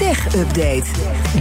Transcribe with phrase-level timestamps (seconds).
[0.00, 0.84] Tech Update.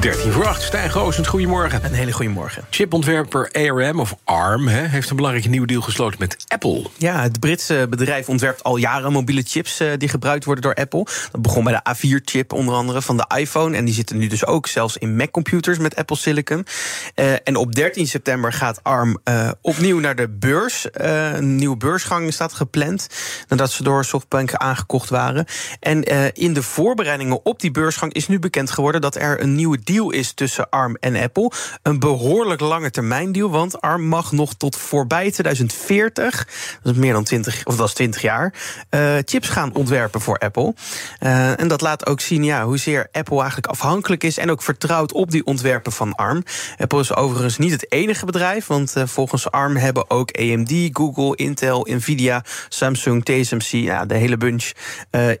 [0.00, 1.84] 13 voor 8, Stijn Goosens, goedemorgen.
[1.84, 2.64] Een hele goede morgen.
[2.70, 6.86] Chipontwerper ARM, of ARM, hè, heeft een belangrijke nieuwe deal gesloten met Apple.
[6.96, 11.06] Ja, het Britse bedrijf ontwerpt al jaren mobiele chips uh, die gebruikt worden door Apple.
[11.32, 13.76] Dat begon bij de A4-chip onder andere van de iPhone.
[13.76, 16.66] En die zitten nu dus ook zelfs in Mac-computers met Apple Silicon.
[17.14, 20.86] Uh, en op 13 september gaat ARM uh, opnieuw naar de beurs.
[20.92, 23.06] een nieuwe beursgang staat gepland
[23.48, 25.44] nadat ze door SoftBank aangekocht waren.
[25.80, 29.78] En in de voorbereidingen op die beursgang is nu bekend geworden dat er een nieuwe
[29.84, 31.50] deal is tussen ARM en Apple.
[31.82, 36.48] Een behoorlijk lange termijn deal, want ARM mag nog tot voorbij 2040,
[36.82, 38.54] dat is meer dan 20, of dat is 20 jaar,
[38.90, 40.74] uh, chips gaan ontwerpen voor Apple.
[41.20, 45.12] Uh, en dat laat ook zien ja, hoezeer Apple eigenlijk afhankelijk is en ook vertrouwt
[45.12, 46.42] op die ontwerpen van ARM.
[46.78, 51.36] Apple is overigens niet het enige bedrijf, want uh, volgens ARM hebben ook AMD, Google,
[51.36, 54.72] Intel, Nvidia, Samsung, TSMC, ja, de hele bunch,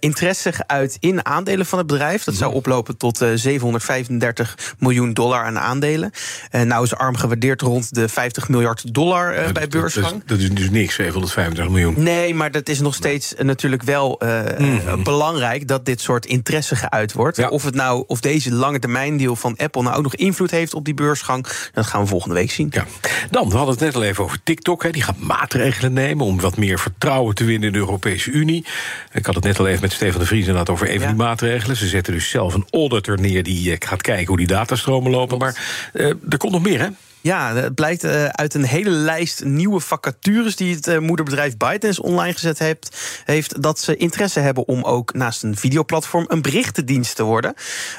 [0.00, 2.24] interesse uit in aandelen van het bedrijf.
[2.24, 6.10] Dat zou oplopen tot 735 miljoen dollar aan aandelen.
[6.50, 10.10] En nou is ARM gewaardeerd rond de 50 miljard dollar uh, bij beursgang.
[10.10, 12.02] Dat, dat, is dus niks, 735 miljoen.
[12.02, 14.20] Nee, maar dat is nog steeds natuurlijk wel
[14.58, 15.02] mm.
[15.02, 17.36] belangrijk dat dit soort interesse geuit wordt.
[17.36, 17.48] Ja.
[17.48, 20.74] Of, het nou, of deze lange termijn deal van Apple nou ook nog invloed heeft
[20.74, 22.68] op die beursgang, dat gaan we volgende week zien.
[22.70, 22.86] Ja.
[23.30, 24.82] Dan, we hadden het net al even over TikTok.
[24.82, 24.90] Hè.
[24.90, 28.66] Die gaat maatregelen nemen om wat meer vertrouwen te winnen in de Europese Unie.
[29.12, 31.16] Ik had het net al even met Stefan de Vries inderdaad over een van die
[31.16, 31.76] maatregelen.
[31.76, 35.38] Ze zetten dus zelf een auditor neer die gaat kijken hoe die datastromen lopen.
[35.38, 36.88] Maar uh, er komt nog meer, hè?
[37.26, 42.02] Ja, het blijkt uh, uit een hele lijst nieuwe vacatures die het uh, moederbedrijf ByteDance
[42.02, 47.16] online gezet heeft, heeft, dat ze interesse hebben om ook naast een videoplatform een berichtendienst
[47.16, 47.54] te worden.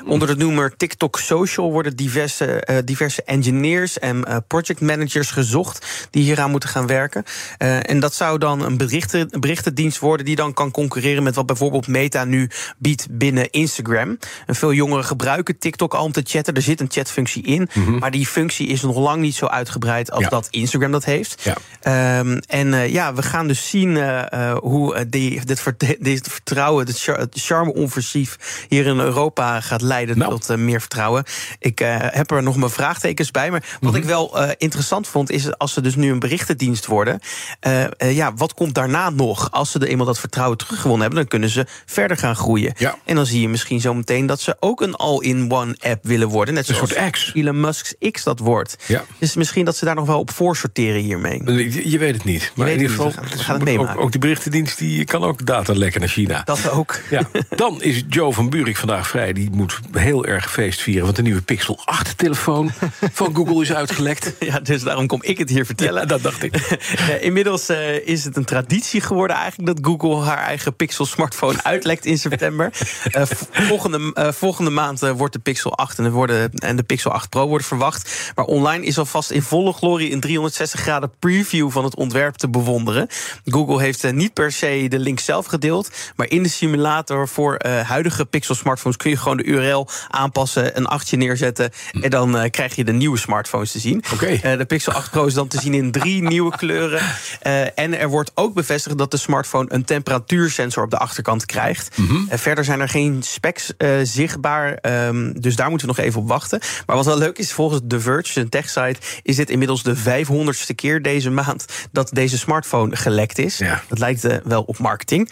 [0.06, 6.24] Onder de noemer TikTok Social worden diverse, uh, diverse engineers en project managers gezocht die
[6.24, 7.24] hieraan moeten gaan werken.
[7.58, 11.46] en dat zou dan een, berichten, een berichtendienst worden die dan kan concurreren met wat
[11.46, 14.18] bijvoorbeeld Meta nu biedt binnen Instagram.
[14.46, 16.54] En veel jongeren gebruiken TikTok al om te chatten.
[16.54, 18.00] Er zit een chatfunctie in, mm -hmm.
[18.00, 20.30] maar die functie is nog lang niet zo uitgebreid als ja.
[20.30, 21.44] dat Instagram dat heeft.
[21.44, 22.20] Ja.
[22.20, 25.64] Um, en uh, ja, we gaan dus zien uh, uh, hoe die, dit,
[26.00, 30.40] dit vertrouwen, dit char charme-offensief hier in Europa gaat leiden nou.
[30.40, 31.24] tot meer vertrouwen.
[31.60, 33.52] Ik heb er nog mijn vraagtekens bij.
[33.52, 33.98] Maar wat mm -hmm.
[33.98, 37.20] ik wel interessant vond, is als ze dus nu een berichtendienst worden.
[37.98, 39.52] ja, wat komt daarna nog?
[39.52, 42.74] Als ze er eenmaal dat vertrouwen teruggewonnen hebben, dan kunnen ze verder gaan groeien.
[42.78, 42.98] Ja.
[43.06, 46.54] En dan zie je misschien zo meteen dat ze ook een all-in-one app willen worden.
[46.54, 47.32] Net zoals een soort X.
[47.34, 48.78] Elon Musk's X dat wordt.
[48.86, 49.04] Ja.
[49.20, 51.42] Dus misschien dat ze daar nog wel op voorsorteren hiermee.
[51.46, 52.52] Je, je weet het niet.
[52.56, 53.96] Maar in ieder geval, we gaan, het meemaken.
[53.96, 56.42] Ook, ook die berichtendienst die kan ook data lekken naar China.
[56.44, 56.96] Dat ook.
[57.10, 57.30] Ja.
[57.50, 59.34] Dan is Joe van Buurik vandaag vrij.
[59.34, 61.04] Die moet heel erg feest vieren.
[61.04, 62.72] Want de nieuwe Pixel 8-telefoon
[63.14, 64.34] van Google is uitgelekt.
[64.40, 66.02] Ja, dus daarom kom ik het hier vertellen.
[66.02, 66.56] Ja, dat dacht ik.
[67.22, 69.76] Inmiddels uh, is het een traditie geworden eigenlijk...
[69.76, 72.72] dat Google haar eigen Pixel-smartphone uitlekt in september.
[73.12, 77.12] uh, volgende, uh, volgende maand wordt de Pixel 8 en de, worden, en de Pixel
[77.12, 78.32] 8 Pro worden verwacht.
[78.36, 82.50] Maar online is alvast in volle glorie een 360 graden preview van het ontwerp te
[82.50, 83.08] bewonderen.
[83.46, 87.60] Google heeft uh, niet per se de link zelf gedeeld, maar in de simulator voor
[87.66, 91.72] uh, huidige Pixel smartphones kun je gewoon de URL aanpassen, een achtje neerzetten
[92.02, 94.04] en dan uh, krijg je de nieuwe smartphones te zien.
[94.14, 94.58] Okay.
[94.58, 97.02] de Pixel 8 Pro is dan te zien in drie nieuwe kleuren.
[97.76, 101.98] En er wordt ook bevestigd dat de smartphone een temperatuursensor op de achterkant krijgt.
[101.98, 102.28] Mm -hmm.
[102.30, 106.60] verder zijn er geen specs zichtbaar, um, dus daar moeten we nog even op wachten.
[106.86, 110.76] Maar wat wel leuk is, volgens The Verge, een techsite, is dit inmiddels de 500ste
[110.76, 113.58] keer deze maand dat deze smartphone gelekt is.
[113.58, 113.84] Ja.
[113.88, 115.30] Dat lijkt wel op marketing.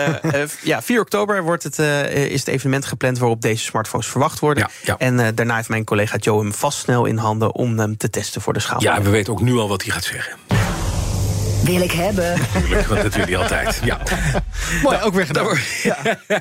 [0.62, 4.68] ja, 4 oktober wordt het, is het evenement gepland waarop deze smartphones verwacht worden.
[4.82, 4.98] Ja, ja.
[4.98, 8.40] En daarna heeft mijn collega Joe hem vast snel in handen om hem te testen
[8.40, 8.82] voor de schaal.
[8.82, 10.61] Ja, we weten ook nu al wat hij gaat zeggen.
[11.64, 12.38] Wil ik hebben.
[12.54, 13.80] Natuurlijk, want dat altijd.
[13.84, 13.98] Ja.
[14.82, 15.56] Mooi, nou, ook weer gedaan.
[15.82, 15.96] Ja,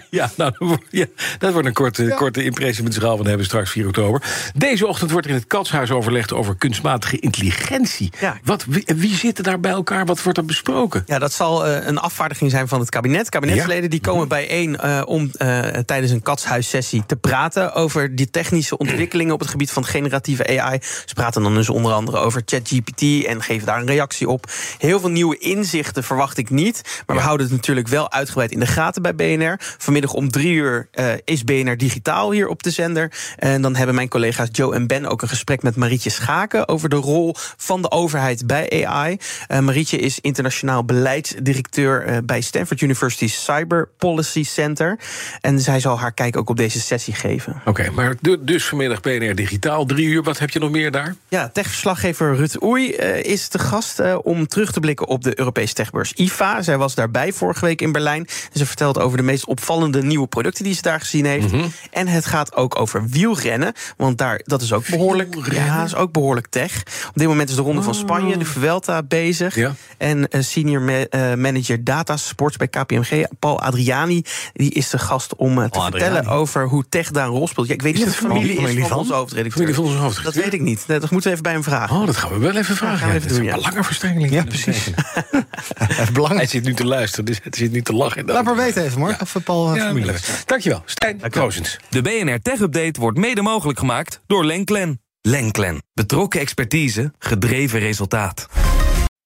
[0.09, 1.06] ja, nou, ja,
[1.38, 2.16] dat wordt een korte, ja.
[2.16, 4.22] korte impressie met de schaal van hebben straks 4 oktober.
[4.56, 8.12] Deze ochtend wordt er in het Katshuis overlegd over kunstmatige intelligentie.
[8.20, 8.40] Ja.
[8.44, 10.06] Wat, wie, wie zitten daar bij elkaar?
[10.06, 11.03] Wat wordt er besproken?
[11.06, 13.29] Ja, dat zal uh, een afvaardiging zijn van het kabinet.
[13.29, 18.78] Kabinetsleden die komen bijeen uh, om uh, tijdens een Katshuissessie te praten over die technische
[18.78, 20.79] ontwikkelingen op het gebied van generatieve AI.
[21.06, 24.52] Ze praten dan dus onder andere over ChatGPT en geven daar een reactie op.
[24.78, 27.03] Heel veel nieuwe inzichten verwacht ik niet.
[27.05, 29.59] Maar we houden het natuurlijk wel uitgebreid in de gaten bij BNR.
[29.78, 33.11] Vanmiddag om drie uur uh, is BNR Digitaal hier op de zender.
[33.37, 36.90] En dan hebben mijn collega's Joe en Ben ook een gesprek met Marietje Schaken over
[36.90, 39.17] de rol van de overheid bij AI.
[39.52, 44.99] Uh, Marietje is internationaal beleidsdirecteur uh, bij Stanford University Cyber Policy Center.
[45.41, 47.61] En zij zal haar kijk ook op deze sessie geven.
[47.66, 50.23] Oké, maar dus vanmiddag BNR Digitaal, drie uur.
[50.23, 51.16] Wat heb je nog meer daar?
[51.28, 52.90] Ja, techverslaggever Rut Oei
[53.22, 56.62] is de gast om terug te blikken op de Europese techbeurs IFA.
[56.62, 58.28] Zij was daarbij vorige week in Berlijn.
[58.53, 61.52] En ze vertelt over de meest opvallende nieuwe producten die ze daar gezien heeft.
[61.52, 61.72] Mm -hmm.
[61.92, 66.12] En het gaat ook over wielrennen, want daar, dat is ook behoorlijk, ja, is ook
[66.12, 66.84] behoorlijk tech.
[67.08, 67.86] Op dit moment is de Ronde oh.
[67.86, 69.56] van Spanje, de Vuelta, bezig.
[69.56, 69.74] Ja.
[69.98, 71.06] En uh, senior ma
[71.36, 74.24] manager data sports bij KPMG, Paul Adriani,
[74.54, 76.38] die is de gast om te oh, vertellen Adriani.
[76.38, 77.68] over hoe tech daar een rol speelt.
[77.68, 79.52] Ja, ik weet niet of het familie, familie is van onze hoofdredacteur.
[79.52, 80.44] Familie van onze hoofdredacteur.
[80.44, 80.88] Dat weet ik niet.
[80.88, 81.96] Dat moeten we even bij hem vragen.
[81.96, 82.97] Oh, dat gaan we wel even vragen.
[82.97, 83.56] Gaan we even ja, doen, ja.
[83.56, 84.32] Belangenverstrengeling.
[84.34, 84.91] Ja, precies.
[86.14, 86.35] Belang.
[86.35, 88.26] Hij zit nu te luisteren, dus hij zit nu te lachen.
[88.26, 89.11] Laat maar weten even, Mark.
[89.11, 89.17] Ja.
[89.22, 90.14] Of Paul ja, familie
[90.46, 91.78] Dankjewel, Stijn Kroosens.
[91.90, 95.02] De BNR Tech Update wordt mede mogelijk gemaakt door Lenklen.
[95.22, 95.84] Lenklen.
[95.93, 98.47] Betrokken expertise, gedreven resultaat.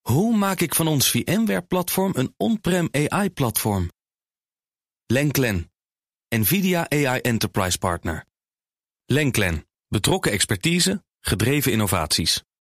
[0.01, 3.89] Hoe maak ik van ons VMware-platform een on-prem AI-platform?
[5.06, 5.71] Lenklen.
[6.35, 8.25] NVIDIA AI Enterprise Partner.
[9.06, 9.65] Lenklen.
[9.88, 12.44] Betrokken expertise, gedreven innovaties.